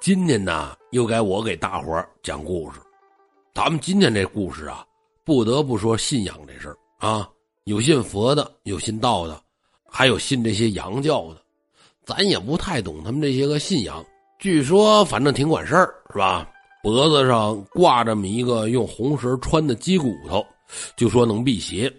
[0.00, 2.80] 今天呢，又该我给大伙儿讲故事。
[3.52, 4.82] 咱们今天这故事啊，
[5.26, 7.28] 不得不说信仰这事儿啊，
[7.64, 9.38] 有信佛的，有信道的，
[9.90, 11.42] 还有信这些洋教的。
[12.06, 14.02] 咱也不太懂他们这些个信仰，
[14.38, 16.48] 据说反正挺管事儿，是吧？
[16.82, 20.42] 脖子上挂这么一个用红绳穿的鸡骨头，
[20.96, 21.92] 就说能辟邪。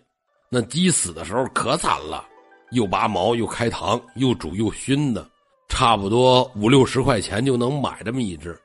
[0.50, 2.26] 那鸡死的时候可惨了，
[2.72, 5.30] 又拔毛又开膛，又煮又熏的。
[5.72, 8.60] 差不多五六十块钱就能买这么一只，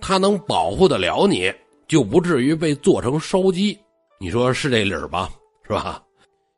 [0.00, 1.52] 它能保护得了你，
[1.88, 3.76] 就不至于被做成烧鸡。
[4.20, 5.28] 你说是这理儿吧？
[5.66, 6.00] 是吧？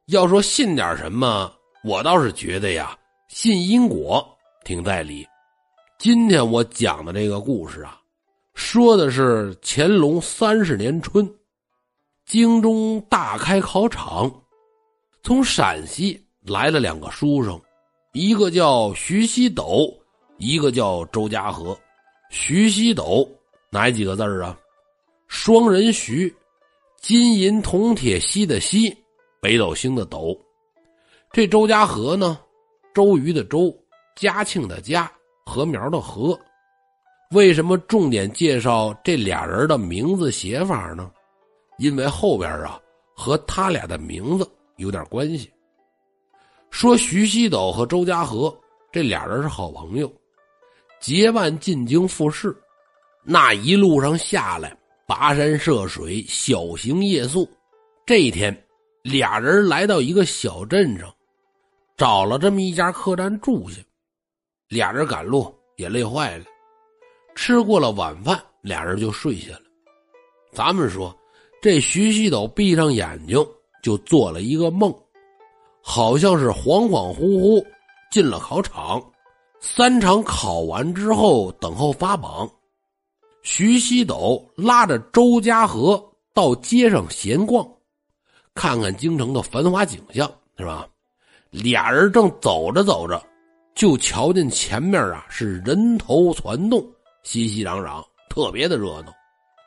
[0.09, 1.51] 要说信点什么，
[1.83, 2.97] 我倒是觉得呀，
[3.29, 4.25] 信因果
[4.65, 5.27] 挺在理。
[5.99, 7.99] 今天我讲的这个故事啊，
[8.55, 11.29] 说的是乾隆三十年春，
[12.27, 14.31] 京中大开考场，
[15.23, 17.59] 从陕西来了两个书生。
[18.17, 19.95] 一个叫徐熙斗，
[20.39, 21.79] 一个叫周家和。
[22.31, 23.31] 徐熙斗
[23.69, 24.59] 哪几个字啊？
[25.29, 26.35] 双人徐，
[26.99, 28.97] 金银铜铁锡的锡，
[29.39, 30.35] 北斗星的斗。
[31.31, 32.41] 这周家和呢？
[32.95, 33.71] 周瑜的周，
[34.15, 35.13] 嘉庆的嘉，
[35.45, 36.41] 禾苗的禾。
[37.33, 41.11] 为什么重点介绍这俩人的名字写法呢？
[41.77, 42.81] 因为后边啊，
[43.15, 45.51] 和他俩的名字有点关系。
[46.77, 48.55] 说徐熙斗和周家和
[48.93, 50.13] 这俩人是好朋友，
[51.01, 52.55] 结伴进京赴试。
[53.25, 54.77] 那一路上下来，
[55.09, 57.49] 跋山涉水，小行夜宿。
[58.05, 58.55] 这一天，
[59.01, 61.11] 俩人来到一个小镇上，
[61.97, 63.81] 找了这么一家客栈住下。
[64.69, 66.45] 俩人赶路也累坏了，
[67.35, 69.63] 吃过了晚饭，俩人就睡下了。
[70.53, 71.17] 咱们说，
[71.63, 73.43] 这徐熙斗闭上眼睛
[73.83, 74.95] 就做了一个梦。
[75.89, 77.65] 好像是恍恍惚惚
[78.11, 79.01] 进了考场，
[79.61, 82.51] 三场考完之后等候发榜。
[83.43, 86.05] 徐熙斗拉着周家和
[86.35, 87.65] 到街上闲逛，
[88.53, 90.89] 看看京城的繁华景象，是吧？
[91.51, 93.25] 俩人正走着走着，
[93.73, 96.85] 就瞧见前面啊是人头攒动，
[97.23, 99.15] 熙熙攘攘，特别的热闹。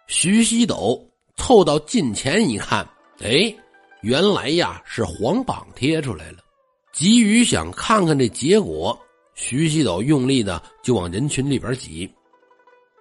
[0.08, 1.02] 徐熙斗
[1.38, 2.86] 凑到近前一看，
[3.22, 3.56] 哎。
[4.02, 6.38] 原来呀是黄榜贴出来了，
[6.94, 8.98] 急于想看看这结果，
[9.34, 12.10] 徐熙斗用力的就往人群里边挤，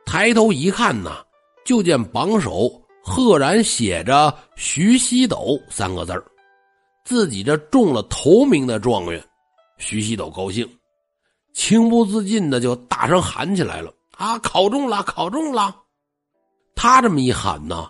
[0.05, 1.25] 抬头一看呐，
[1.65, 2.69] 就见榜首
[3.03, 6.13] 赫然写着“徐熙斗”三个字
[7.05, 9.25] 自己这中了头名的状元，
[9.79, 10.69] 徐熙斗高兴，
[11.55, 15.75] 情不自禁的就大声喊起来了：“啊，考中了，考中了！”
[16.75, 17.89] 他这么一喊呢。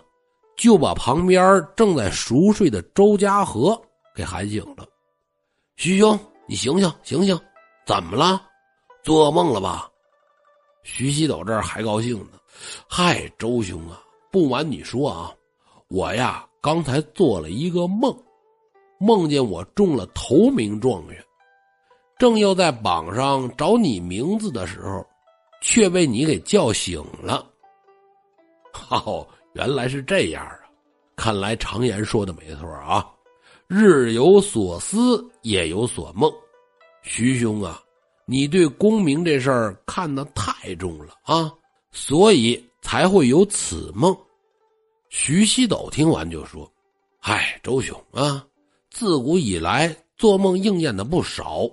[0.59, 3.81] 就把旁边正在熟睡的周家和
[4.13, 4.85] 给喊醒了。
[5.77, 7.39] 徐兄，你醒醒，醒醒，
[7.85, 8.41] 怎么了？
[9.01, 9.89] 做噩梦了吧？
[10.83, 12.31] 徐熙斗这儿还高兴呢。
[12.89, 15.33] 嗨，周兄啊，不瞒你说啊，
[15.87, 18.13] 我呀刚才做了一个梦，
[18.99, 21.23] 梦见我中了头名状元，
[22.17, 25.07] 正要在榜上找你名字的时候，
[25.61, 27.47] 却被你给叫醒了。
[28.73, 29.25] 好。
[29.53, 30.59] 原来是这样啊！
[31.15, 33.05] 看来常言说的没错啊
[33.67, 36.31] ，“日有所思，夜有所梦。”
[37.03, 37.81] 徐兄啊，
[38.25, 41.51] 你对功名这事儿看得太重了啊，
[41.91, 44.15] 所以才会有此梦。
[45.09, 46.71] 徐熙斗听完就说
[47.19, 48.45] ：“嗨，周兄啊，
[48.89, 51.69] 自古以来做梦应验的不少，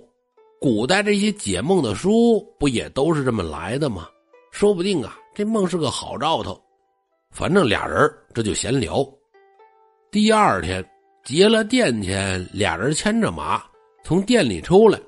[0.59, 4.09] 古代这些解梦的书不也都是这么来的吗？
[4.51, 6.61] 说不定啊，这梦是个好兆头。”
[7.31, 9.07] 反正俩人这就闲聊。
[10.09, 10.83] 第二天
[11.23, 13.63] 结了店钱，俩人牵着马
[14.03, 14.99] 从店里出来，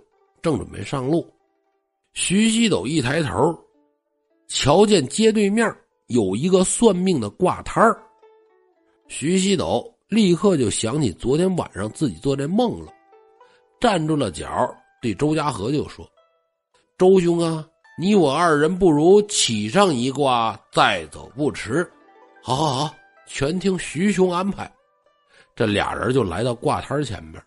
[0.42, 1.28] 正准备上路。
[2.14, 3.58] 徐西斗一抬头，
[4.48, 5.74] 瞧见街对面
[6.08, 7.98] 有一个算命的挂摊儿。
[9.08, 12.92] 徐西斗立刻就想起昨天晚上自己做这梦了，
[13.80, 16.08] 站住了脚，对周家和就说
[16.98, 17.66] ：“周兄啊，
[17.98, 21.90] 你我二人不如起上一卦，再走不迟。”
[22.42, 22.96] 好，好，好，
[23.26, 24.72] 全听徐兄安排。
[25.56, 27.44] 这俩人就来到卦摊前边，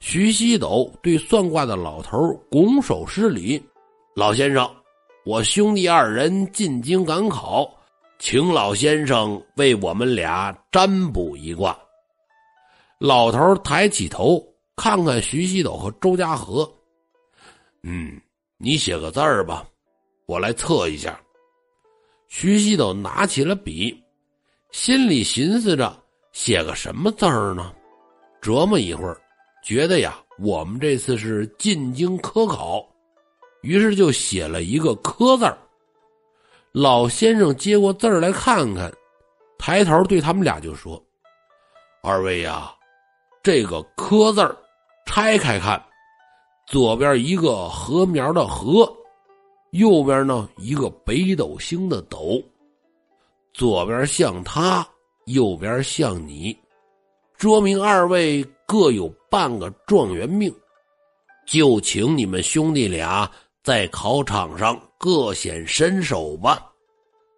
[0.00, 3.62] 徐西斗对算卦的老头拱手施礼
[4.14, 4.70] ：“老先生，
[5.24, 7.68] 我兄弟二人进京赶考，
[8.18, 11.76] 请老先生为我们俩占卜一卦。”
[13.00, 14.44] 老头抬起头
[14.76, 16.70] 看看徐西斗和周家和，
[17.82, 18.20] 嗯，
[18.58, 19.64] 你写个字儿吧，
[20.26, 21.18] 我来测一下。
[22.28, 24.01] 徐西斗拿起了笔。
[24.72, 25.94] 心里寻思着
[26.32, 27.74] 写个什么字儿呢？
[28.40, 29.20] 琢磨一会儿，
[29.62, 32.82] 觉得呀，我们这次是进京科考，
[33.60, 35.58] 于是就写了一个“科”字儿。
[36.72, 38.90] 老先生接过字儿来看看，
[39.58, 41.00] 抬头对他们俩就说
[42.02, 42.74] ：“二位呀，
[43.42, 44.56] 这个‘科’字儿，
[45.04, 45.80] 拆开看，
[46.66, 48.90] 左边一个禾苗的‘禾’，
[49.72, 52.42] 右边呢一个北斗星的‘斗’，
[53.52, 54.86] 左边像他，
[55.26, 56.56] 右边像你，
[57.38, 60.54] 说明二位各有半个状元命。
[61.46, 63.30] 就请你们兄弟俩。”
[63.62, 66.68] 在考场上各显身手吧。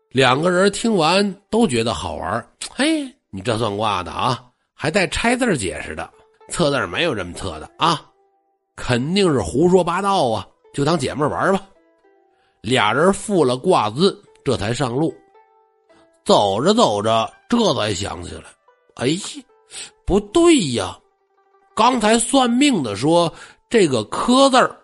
[0.08, 2.49] 两个人听完都觉得好玩。
[2.75, 6.10] 嘿，你这算卦的啊，还带拆字解释的，
[6.49, 8.00] 测字没有这么测的啊，
[8.75, 10.49] 肯定是胡说八道啊！
[10.72, 11.60] 就当解闷玩吧。
[12.62, 15.14] 俩人付了卦资，这才上路。
[16.24, 18.44] 走着走着，这才想起来，
[18.94, 19.08] 哎，
[20.06, 20.98] 不对呀，
[21.74, 23.32] 刚才算命的说
[23.68, 24.74] 这个“科”字儿。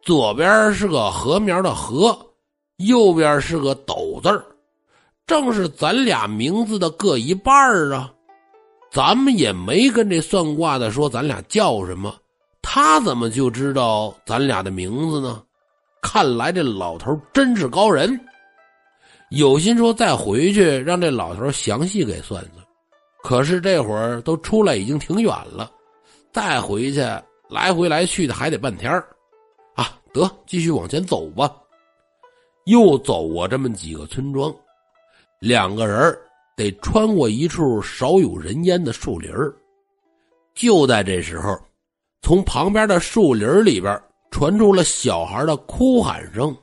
[0.00, 2.18] 左边是个禾苗的“禾”，
[2.78, 4.44] 右边是个“斗”字儿，
[5.26, 7.54] 正是咱俩名字的各一半
[7.92, 8.12] 啊。
[8.90, 12.12] 咱们也没跟这算卦的说咱俩叫什么，
[12.60, 15.40] 他怎么就知道咱俩的名字呢？
[16.00, 18.20] 看来这老头真是高人。
[19.34, 22.66] 有心说再回去让这老头详细给算算，
[23.22, 25.70] 可是这会儿都出来已经挺远了，
[26.32, 27.00] 再回去
[27.48, 29.06] 来回来去的还得半天儿。
[30.12, 31.50] 得继续往前走吧，
[32.66, 34.54] 又走过这么几个村庄，
[35.38, 36.14] 两个人
[36.54, 39.32] 得穿过一处少有人烟的树林
[40.52, 41.58] 就在这时候，
[42.20, 43.98] 从旁边的树林里边
[44.30, 46.54] 传出了小孩的哭喊声：“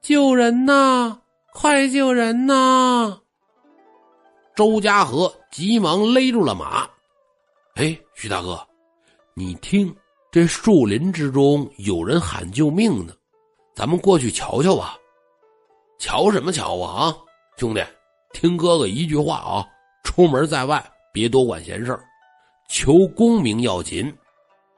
[0.00, 1.18] 救人呐！
[1.58, 3.18] 快救人呐！”
[4.54, 6.86] 周家河急忙勒住了马
[7.76, 8.60] ：“哎，徐大哥，
[9.32, 9.94] 你听。”
[10.30, 13.14] 这树林之中有人喊救命呢，
[13.74, 14.98] 咱们过去瞧瞧吧。
[15.98, 17.16] 瞧什么瞧啊？
[17.56, 17.82] 兄弟，
[18.34, 19.66] 听哥哥一句话啊，
[20.04, 21.98] 出门在外别多管闲事
[22.68, 24.14] 求功名要紧。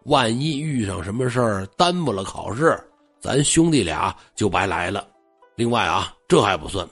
[0.05, 2.79] 万一遇上什么事儿耽误了考试，
[3.19, 5.09] 咱兄弟俩就白来了。
[5.59, 6.89] 另外啊，这还不算，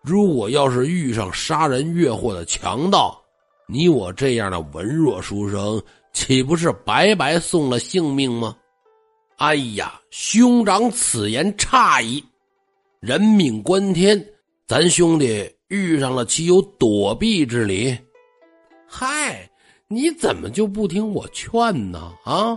[0.00, 3.20] 如果要是遇上杀人越货的强盗，
[3.66, 5.82] 你我这样的文弱书生。
[6.12, 8.56] 岂不是白白送了性命吗？
[9.38, 12.24] 哎呀，兄长此言差矣！
[13.00, 14.24] 人命关天，
[14.68, 17.98] 咱兄弟遇上了，岂有躲避之理？
[18.86, 19.50] 嗨，
[19.88, 22.12] 你怎么就不听我劝呢？
[22.22, 22.56] 啊，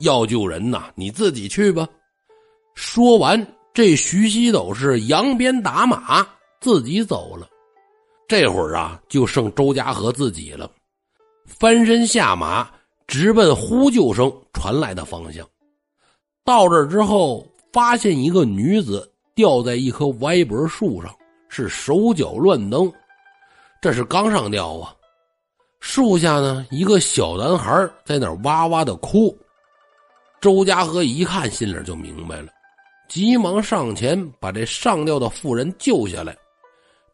[0.00, 1.88] 要救人呐，你自己去吧。
[2.74, 3.40] 说完，
[3.78, 6.26] 这徐熙斗是扬鞭打马，
[6.60, 7.48] 自己走了。
[8.26, 10.68] 这会儿啊，就剩周家河自己了，
[11.46, 12.68] 翻身下马。
[13.06, 15.46] 直奔呼救声传来的方向，
[16.44, 21.14] 到这之后，发现一个女子吊在一棵歪脖树上，
[21.48, 22.92] 是手脚乱蹬。
[23.80, 24.92] 这是刚上吊啊！
[25.78, 29.38] 树下呢，一个小男孩在那哇哇的哭。
[30.40, 32.48] 周家河一看，心里就明白了，
[33.08, 36.36] 急忙上前把这上吊的妇人救下来，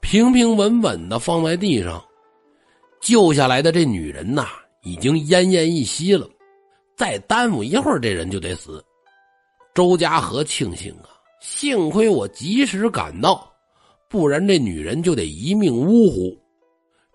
[0.00, 2.04] 平平稳稳的放在地上。
[3.00, 4.48] 救下来的这女人呐。
[4.86, 6.28] 已经奄奄一息了，
[6.94, 8.84] 再耽误一会儿，这人就得死。
[9.72, 11.08] 周家河庆幸啊，
[11.40, 13.50] 幸亏我及时赶到，
[14.10, 16.38] 不然这女人就得一命呜呼。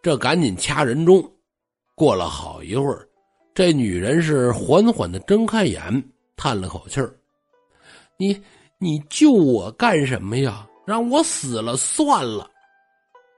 [0.02, 1.24] 这赶紧掐人中。
[1.94, 3.08] 过了好一会儿，
[3.54, 6.04] 这女人是缓缓的睁开眼，
[6.36, 7.16] 叹了口气儿
[8.18, 8.36] ：“你
[8.82, 10.66] 你救我干什么呀？
[10.86, 12.50] 让我死了算了。”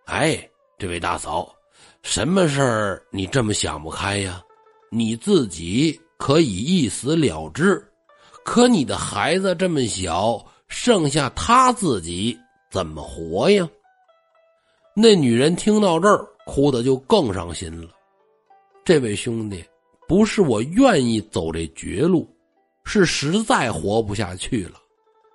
[0.05, 1.53] 哎，这位大嫂。
[2.03, 4.41] 什么事儿你这么想不开呀？
[4.91, 7.83] 你自己可以一死了之，
[8.43, 12.37] 可你的孩子这么小，剩下他自己
[12.69, 13.67] 怎么活呀？
[14.95, 17.89] 那女人听到这儿，哭的就更伤心了。
[18.83, 19.63] 这位兄弟，
[20.07, 22.27] 不是我愿意走这绝路，
[22.83, 24.79] 是实在活不下去了。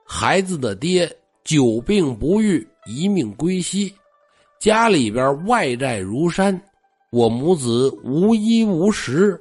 [0.06, 1.10] 孩子的爹
[1.44, 3.92] 久病不愈，一命归西。
[4.60, 6.58] 家里边外债如山，
[7.10, 9.38] 我母子无衣无食，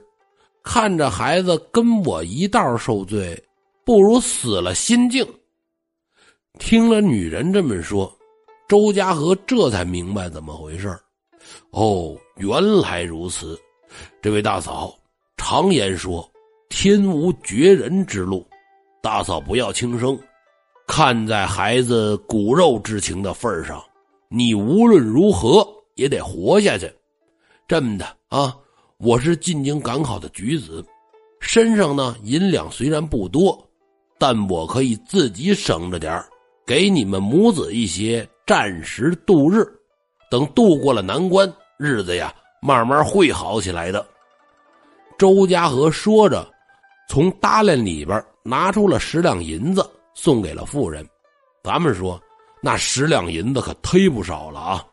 [0.63, 3.41] 看着孩子跟我一道受罪，
[3.85, 5.25] 不如死了心静。
[6.57, 8.11] 听了女人这么说，
[8.67, 10.89] 周家和这才明白怎么回事
[11.69, 13.59] 哦，原来如此。
[14.21, 14.93] 这位大嫂，
[15.37, 16.27] 常言说，
[16.69, 18.45] 天无绝人之路，
[19.01, 20.19] 大嫂不要轻生。
[20.87, 23.83] 看在孩子骨肉之情的份上。
[24.27, 25.65] 你无论如何
[25.95, 26.91] 也得活下去，
[27.67, 28.55] 这么的啊！
[28.97, 30.83] 我是进京赶考的举子，
[31.39, 33.61] 身上呢银两虽然不多，
[34.17, 36.23] 但我可以自己省着点
[36.65, 39.65] 给你们母子一些暂时度日，
[40.31, 44.05] 等度过了难关，日子呀慢慢会好起来的。
[45.17, 46.49] 周家和说着，
[47.07, 51.07] 从搭链里边拿出了十两银子，送给了富人。
[51.63, 52.19] 咱们说，
[52.61, 54.85] 那十两银子可忒不少了啊！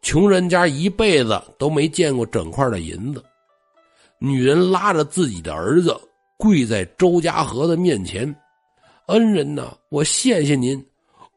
[0.00, 3.22] 穷人家一辈子都没见过整块的银子。
[4.18, 5.94] 女人拉着自己的儿子，
[6.38, 8.34] 跪在周家河的面前
[9.08, 10.82] ：“恩人呐，我谢谢您。”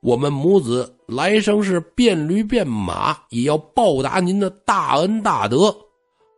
[0.01, 5.73] 我们母子来生是变驴变马，也要报答您的大恩大德，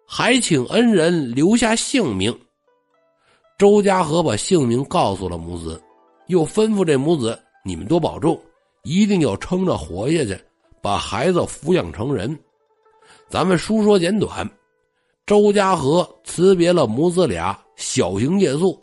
[0.06, 2.32] 还请恩人留下姓名。
[3.58, 5.82] 周家河把姓名告诉了母子，
[6.27, 8.39] 又吩咐这母子：你们多保重，
[8.84, 10.39] 一定要撑着活下去，
[10.82, 12.38] 把孩子抚养成人。
[13.29, 14.50] 咱们书说简短，
[15.25, 18.79] 周家河辞别了母子俩，小行夜宿，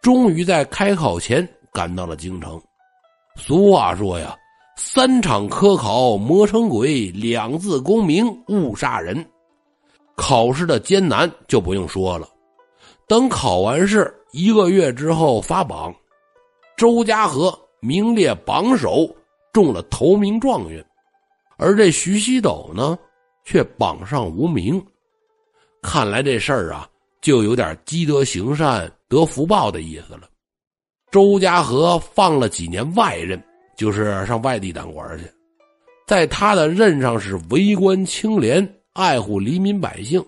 [0.00, 2.60] 终于在开考前赶到了京城。
[3.36, 4.36] 俗话说呀，
[4.76, 9.24] 三场科考磨成鬼，两字功名误杀人。
[10.16, 12.28] 考试的艰难就不用说了。
[13.06, 15.94] 等考完试一个月之后发榜，
[16.78, 19.12] 周家河名列榜首，
[19.52, 20.84] 中了头名状元，
[21.56, 22.96] 而这徐熙斗呢，
[23.44, 24.80] 却榜上无名。
[25.82, 26.88] 看来这事儿啊，
[27.20, 30.28] 就有点积德行善得福报的意思了。
[31.10, 33.42] 周家河放了几年外任，
[33.76, 35.24] 就是上外地当官去，
[36.06, 40.24] 在他的任上是为官清廉，爱护黎民百姓，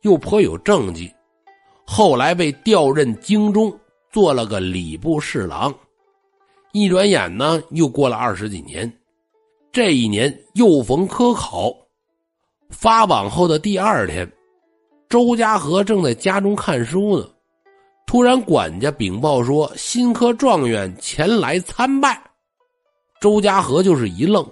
[0.00, 1.08] 又颇有政绩。
[1.86, 3.72] 后来被调任京中，
[4.10, 5.72] 做了个礼部侍郎。
[6.72, 8.90] 一转眼呢，又过了二十几年。
[9.70, 11.70] 这一年又逢科考，
[12.70, 14.30] 发榜后的第二天，
[15.08, 17.28] 周家河正在家中看书呢。
[18.06, 22.18] 突然，管家禀报说：“新科状元前来参拜。”
[23.20, 24.46] 周家河就是一愣。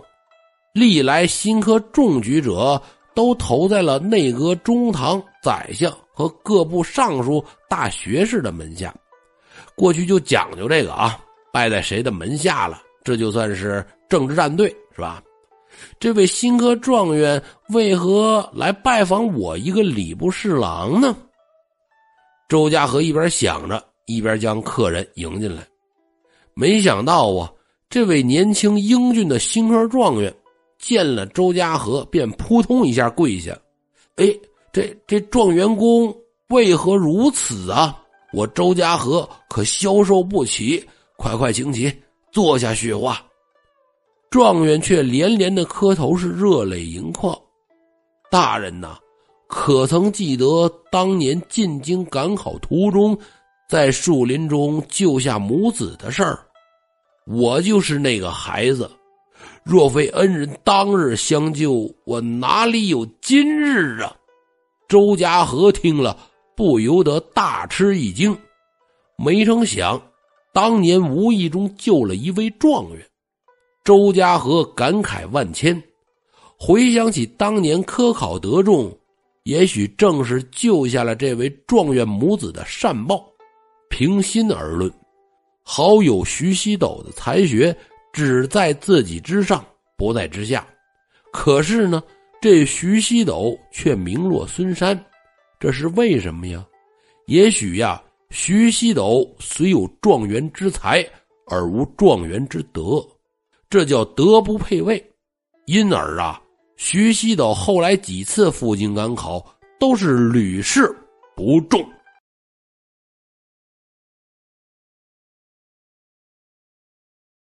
[0.73, 2.81] 历来新科中举者
[3.15, 8.95] 都投在了内阁中堂、宰相和各部尚书、大学士的门下。
[9.75, 11.19] 过去就讲究这个啊，
[11.53, 15.23] 拜在谁的门下了，这就算是政治站队，是吧？
[15.99, 21.17] 这位新科状元为何来拜访我一个礼部侍郎呢？
[22.49, 25.67] 周家河一边想着，一边将客人迎进来。
[26.55, 27.51] 没想到啊，
[27.89, 30.35] 这位年轻英俊的新科状元
[30.79, 33.57] 见了周家河，便扑通一下跪下
[34.17, 34.27] ：“哎，
[34.73, 36.15] 这这状元公
[36.49, 37.97] 为何如此啊？
[38.33, 40.85] 我周家河可消受不起！
[41.21, 41.95] 快快请起，
[42.33, 43.23] 坐下叙话。”
[44.31, 47.39] 状元却连连的磕头，是热泪盈眶
[48.31, 48.97] ：“大人呐！”
[49.47, 53.19] 可曾记得当年进京赶考途中，
[53.69, 56.39] 在树林中救下母子的事儿？
[57.27, 58.91] 我就是那个孩子。
[59.63, 64.17] 若非恩人当日相救，我哪里有今日啊？
[64.89, 66.17] 周家河听了，
[66.57, 68.37] 不由得大吃一惊。
[69.19, 70.01] 没成想，
[70.53, 73.07] 当年无意中救了一位状元。
[73.85, 75.83] 周家河感慨万千，
[76.59, 78.95] 回想起当年科考得中。
[79.45, 83.27] 也许正是救下了这位状元母子的善报。
[83.89, 84.93] 平心而论，
[85.63, 87.75] 好友徐熙斗的才学
[88.13, 89.65] 只在自己之上，
[89.97, 90.65] 不在之下。
[91.33, 92.03] 可是呢，
[92.41, 95.03] 这徐熙斗却名落孙山，
[95.59, 96.65] 这是为什么呀？
[97.27, 101.05] 也许呀，徐熙斗虽有状元之才，
[101.49, 103.05] 而无状元之德，
[103.69, 105.05] 这叫德不配位。
[105.67, 106.41] 因而啊。
[106.77, 109.45] 徐熙斗后来几次赴京赶考，
[109.79, 110.91] 都是屡试
[111.37, 111.85] 不中。